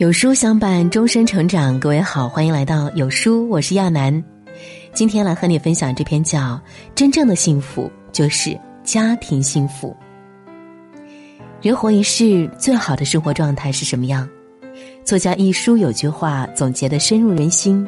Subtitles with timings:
[0.00, 1.78] 有书相伴，终身成长。
[1.78, 4.24] 各位好，欢迎来到有书，我是亚楠。
[4.94, 6.40] 今天来和你分享这篇叫
[6.94, 9.94] 《真正的幸福就是家庭幸福》。
[11.60, 14.26] 人活一世，最好的生活状态是什么样？
[15.04, 17.86] 作家一书有句话总结的深入人心：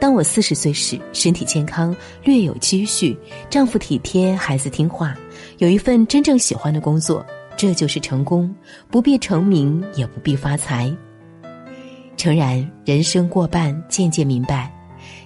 [0.00, 1.94] 当我四十岁时，身体健康，
[2.24, 3.16] 略有积蓄，
[3.48, 5.14] 丈夫体贴，孩子听话，
[5.58, 7.24] 有一份真正喜欢的工作，
[7.56, 8.52] 这就是成功，
[8.90, 10.92] 不必成名，也不必发财。
[12.20, 14.70] 诚然，人生过半，渐渐明白，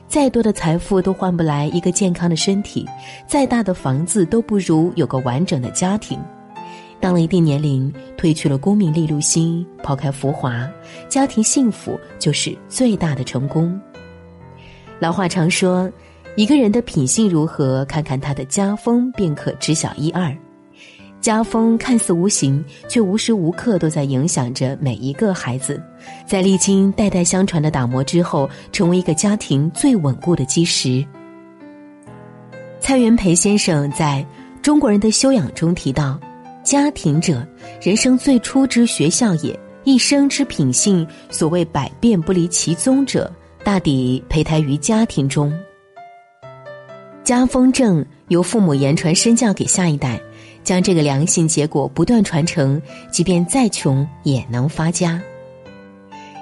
[0.07, 2.89] 再多的财富都换不来一个健康的身体，
[3.27, 6.17] 再大的房子都不如有个完整的家庭。
[7.01, 10.71] 到了一定年龄，褪去了功名利禄心，抛开浮华，
[11.09, 13.77] 家庭幸福就是最大的成功。
[15.01, 15.91] 老话常说，
[16.37, 20.33] 一个人的品性如何，看看他的家风便可知晓一二。
[21.25, 25.83] 家风看似无形，却无时无刻都在影响着每一个孩子，
[26.27, 31.03] 在历经代代相传的打磨之后，成为一个家庭最稳固的基石。
[32.79, 34.23] 蔡元培先生在
[34.61, 36.21] 《中国人的修养》中提到
[36.63, 37.43] ：“家庭者，
[37.81, 43.33] 人生最初之学校也；一生之品性，所谓百变不离其宗者，
[43.65, 45.51] 大抵胚胎于家庭中。
[47.23, 50.21] 家风正，由父母言传身教给下一代。”
[50.65, 52.81] 将这个良性结果不断传承，
[53.13, 55.23] 即便再穷也能发家。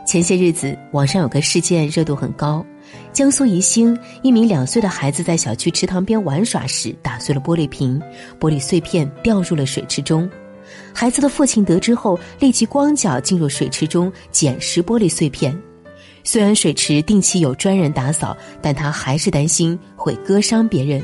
[0.06, 2.64] 前些日子，网上有个事件热度很高：
[3.12, 8.00] 江苏宜兴一名两岁的孩子在小区池塘边玩耍时打碎了玻璃瓶，
[8.40, 10.28] 玻璃碎片掉入了水池中。
[10.94, 15.56] 孩子的父亲得知后，立即光脚进入水池中捡拾玻璃碎片。
[16.24, 21.02] 虽然水池定期有专人打扫，但他还是担心会割伤别人。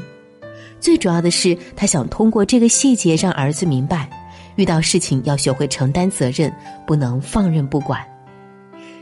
[0.81, 4.09] 最主要的是，他想通过这个细节让儿子明白，
[4.57, 6.53] 遇到事情要学会承担责任，
[6.87, 8.01] 不能放任不管。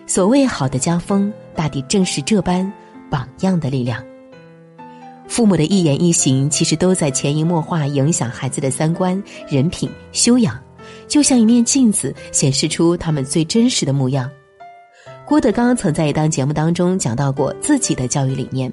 [0.07, 2.73] 所谓好的家风，大抵正是这般
[3.11, 4.03] 榜样的力量。
[5.28, 10.59] 父母的一言一行，其实都在潜移默化影响孩子的三观、人品、修养，
[11.09, 14.31] 就像一面镜子，显示出他们最真实的模样。
[15.27, 18.73] 郭德纲曾在一档节目当中讲到过自己的教育理念。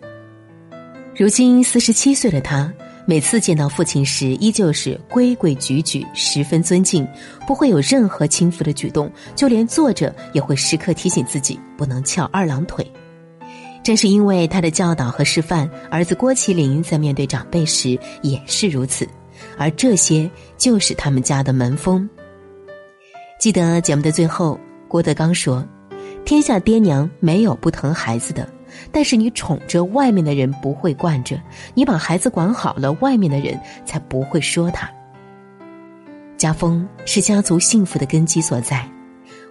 [1.15, 2.71] 如今四十七岁的他。
[3.05, 7.05] 每次见到父亲时，依旧是规规矩矩，十分尊敬，
[7.45, 12.89] 不会有任何轻浮的举动，就连坐着也会时刻提醒自己不能翘二郎腿。
[13.83, 19.05] 正是因为他的教导和示范，儿子郭麒麟在面对长辈时也是如此，
[19.57, 22.09] 而这些就是他们家的门风。
[23.37, 25.61] 记得节目的最后，郭德纲说
[26.23, 28.47] ：“天下爹娘没有不疼孩子的。”
[28.91, 31.39] 但是你宠着外面的人不会惯着，
[31.73, 34.89] 你把孩子管好了，外面的人才不会说他。
[36.37, 38.85] 家风是家族幸福的根基所在，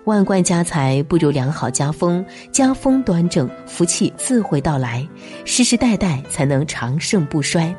[0.05, 5.07] 万贯家财不如良好家风，家风端正，福气自会到来，
[5.45, 7.75] 世世代代才能长盛不衰。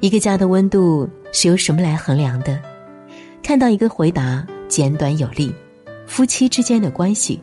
[0.00, 2.58] 一个家的温度是由什么来衡量的？
[3.42, 5.54] 看到一个回答，简短有力：
[6.06, 7.42] 夫妻之间的关系。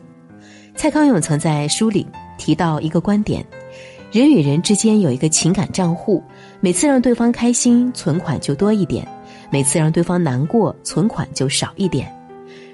[0.74, 2.04] 蔡康永曾在书里。
[2.38, 3.44] 提到一个观点，
[4.12, 6.22] 人与人之间有一个情感账户，
[6.60, 9.04] 每次让对方开心，存款就多一点；
[9.50, 12.10] 每次让对方难过，存款就少一点。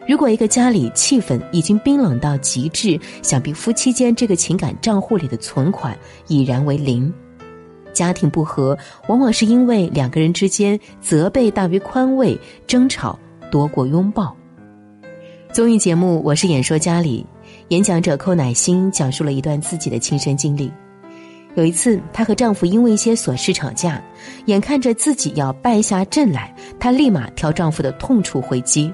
[0.08, 7.12] 如果一个家里气氛已经冰冷到极致，想必夫妻间这个情感账户里的存款已然为零。
[7.92, 8.76] 家庭不和，
[9.08, 13.18] 往往是因为两个人之间责备大于宽慰，争吵
[13.50, 14.34] 多过拥抱。
[15.52, 17.26] 综艺节目《我是演说家》里。
[17.68, 20.72] 演讲者寇乃馨讲述了一段自己的亲身经历。
[21.56, 24.00] 有一次，她和丈夫因为一些琐事吵架，
[24.46, 28.92] 眼看着自己要败下阵来，她立马挑丈夫的痛处回击：“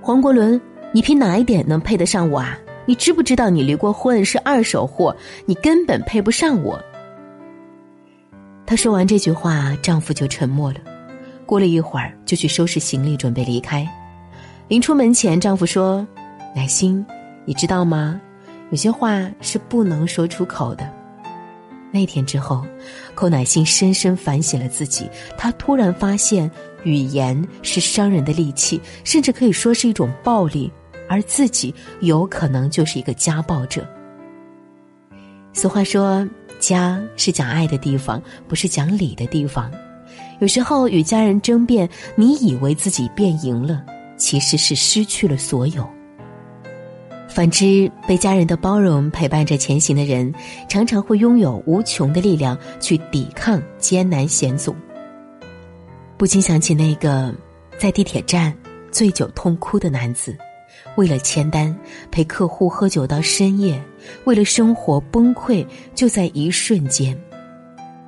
[0.00, 0.58] 黄国伦，
[0.92, 2.58] 你凭哪一点能配得上我啊？
[2.86, 5.14] 你知不知道你离过婚是二手货？
[5.44, 6.80] 你根本配不上我。”
[8.64, 10.78] 她说完这句话，丈夫就沉默了。
[11.44, 13.86] 过了一会儿，就去收拾行李准备离开。
[14.70, 16.06] 临出门前，丈夫说
[16.54, 17.04] ：“乃馨。”
[17.44, 18.20] 你知道吗？
[18.70, 20.88] 有些话是不能说出口的。
[21.90, 22.64] 那天之后，
[23.16, 25.10] 寇乃馨深深反省了自己。
[25.36, 26.48] 她突然发现，
[26.84, 30.70] 语言是伤人的利器，甚至可以说是一种暴力，
[31.08, 33.84] 而自己有可能就是一个家暴者。
[35.52, 36.24] 俗话说，
[36.60, 39.68] 家是讲爱的地方，不是讲理的地方。
[40.38, 43.84] 有时候与家人争辩，你以为自己辩赢了，
[44.20, 45.84] 其实是失去了所有。
[47.28, 50.32] 反之，被家人的包容陪伴着前行的人，
[50.68, 54.74] 常常会拥有无穷的力量去抵抗艰难险阻。
[56.18, 57.32] 不禁想起那个
[57.78, 58.52] 在地铁站
[58.90, 60.36] 醉酒痛哭的男子，
[60.96, 61.74] 为了签单
[62.10, 63.80] 陪客户喝酒到深夜，
[64.24, 65.64] 为了生活崩溃
[65.94, 67.16] 就在一瞬间。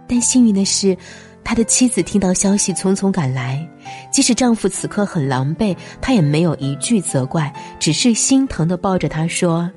[0.09, 0.97] 但幸运的是，
[1.44, 3.68] 他的妻子听到消息匆匆赶来，
[4.10, 9.70] 即使丈夫此刻很狼狈，她也没有一句责怪，只是心疼的抱着他说：“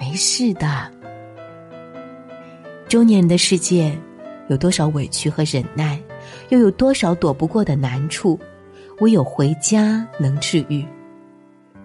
[0.00, 0.90] 没事的。”
[2.88, 3.96] 中年人的世界，
[4.48, 6.00] 有多少委屈和忍耐，
[6.48, 8.36] 又有多少躲不过的难处，
[8.98, 10.84] 唯有回家能治愈。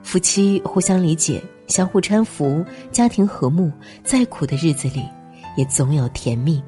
[0.02, 3.72] 夫妻互相理解，相互搀扶，家庭和睦，
[4.04, 5.04] 再苦的日子里，
[5.58, 6.64] 也总有甜蜜。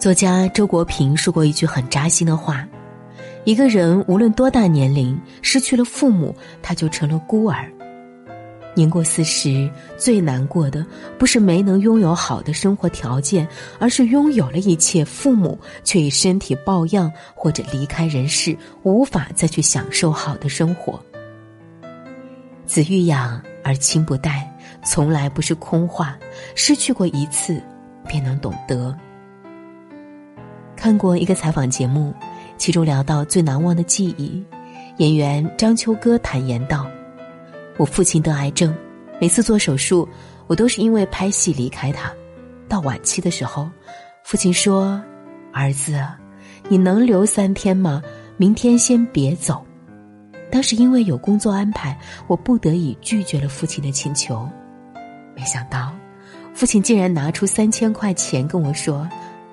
[0.00, 2.66] 作家周国平说过一句很扎心的话
[3.44, 7.70] ：“一个人无论多大年龄，失去了父母，他就成了孤儿。
[8.74, 10.86] 年过四十，最难过的
[11.18, 13.46] 不是没能拥有好的生活条件，
[13.78, 20.98] 而是拥有了一切，父母却以身体抱恙或者离开人世，无法再去享受好的生活。”
[22.64, 24.50] 子欲养而亲不待，
[24.82, 26.18] 从来不是空话。
[26.54, 27.62] 失去过一次，
[28.08, 28.96] 便能懂得。
[30.80, 32.14] 看过一个采访节目，
[32.56, 34.42] 其中聊到最难忘的记忆，
[34.96, 36.86] 演员张秋歌坦言道
[37.76, 38.74] ：“我父亲得癌症，
[39.20, 40.08] 每次做手术，
[40.46, 42.10] 我都是因为拍戏离开他。
[42.66, 43.70] 到晚期的时候，
[44.24, 44.98] 父亲说
[45.52, 46.02] ：‘儿子，
[46.70, 48.02] 你能留三天吗？
[48.38, 49.62] 明天先别走。’”
[50.50, 51.94] 当时因为有工作安排，
[52.26, 54.48] 我不得已拒绝了父亲的请求。
[55.36, 55.92] 没想到，
[56.54, 59.06] 父亲竟然拿出三千块钱跟我说：“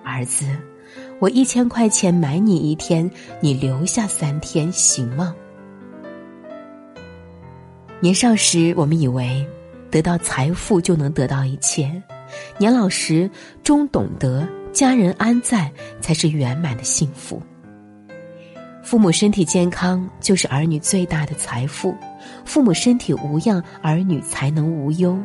[0.05, 0.45] 儿子，
[1.19, 3.09] 我一千块钱买你一天，
[3.41, 5.35] 你留下三天行吗？”
[7.99, 9.45] 年少时，我们以为
[9.89, 11.89] 得到财富就能得到一切；
[12.59, 13.29] 年老时，
[13.63, 17.41] 终懂得家人安在才是圆满的幸福。
[18.83, 21.93] 父母身体健康就是儿女最大的财富，
[22.45, 25.17] 父母身体无恙，儿女才能无忧。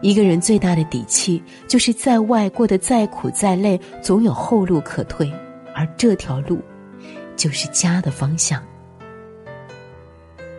[0.00, 5.32] 一个人最大的底气，就是在外过得再苦再累，总有后路可退，
[5.74, 6.60] 而这条路，
[7.36, 8.62] 就是家的方向。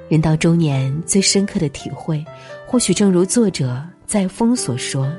[0.10, 2.24] 人到中年，最深刻的体会，
[2.68, 5.12] 或许正如作者在风所说：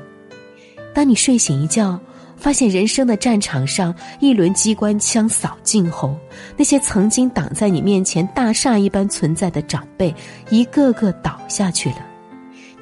[0.93, 1.99] 当你睡醒一觉。
[2.35, 6.17] 发现人生的战场上，一轮机关枪扫尽后，
[6.57, 10.13] 那些曾经挡在你面前大厦一般存在的长辈，
[10.49, 12.05] 一个个倒下去了。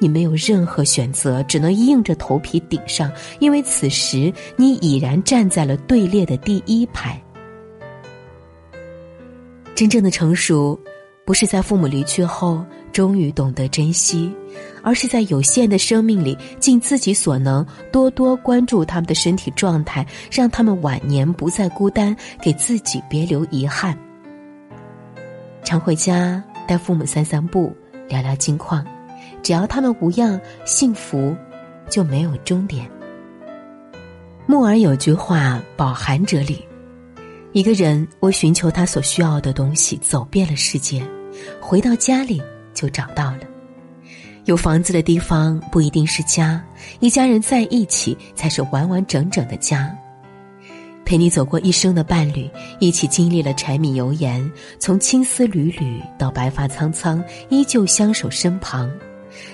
[0.02, 3.08] 你没有任何选择，只能硬着头皮顶上，
[3.38, 7.22] 因为此时你已然站在了队列的第一排。
[9.76, 10.76] 真正的成熟，
[11.24, 14.28] 不是在父母离去后终于懂得珍惜。
[14.82, 23.96] 而是在有限的生命里，尽自己所能，多多关注他们的身体状态，让他们晚年不再孤单，给自己别留遗憾。
[25.62, 27.72] 常回家带父母散散步，
[28.08, 28.84] 聊聊近况，
[29.42, 31.36] 只要他们无恙，幸福
[31.90, 32.88] 就没有终点。
[34.46, 36.64] 木耳有句话饱含哲理：
[37.52, 41.06] 一个人为寻求他所需要的东西，走遍了世界，
[41.60, 42.42] 回到家里
[42.74, 43.40] 就找到了。
[44.44, 46.62] 有房子的地方不一定是家，
[46.98, 49.96] 一家人在一起才是完完整整的家。
[51.04, 52.50] 陪你走过一生的伴侣，
[52.80, 58.90] 一起经历了柴米油盐，从青丝缕缕到白发苍苍，依旧相守身旁。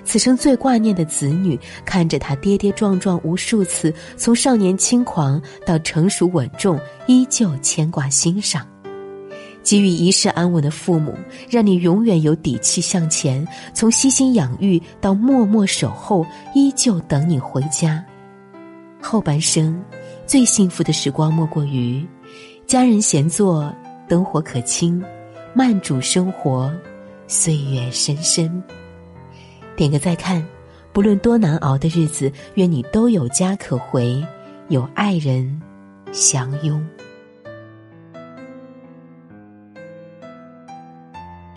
[0.05, 8.67] 此生最挂念的子女，看着他跌跌撞撞无数次，从少年轻狂到成熟稳重，依旧牵挂心上。
[9.63, 11.15] 给予一世安稳的父母，
[11.51, 13.47] 让你永远有底气向前。
[13.75, 18.03] 从悉心养育到默默守候，依旧等你回家。
[19.01, 19.79] 后半生，
[20.27, 22.03] 最幸福的时光莫过于
[22.67, 23.71] 家人闲坐，
[24.09, 25.05] 灯火可亲，
[25.53, 26.73] 慢煮生活，
[27.27, 28.63] 岁月深深。
[29.79, 30.45] 点个再看，
[30.93, 34.21] 不论多难熬的日子，愿你都有家可回，
[34.67, 35.63] 有爱人
[36.11, 36.85] 相拥。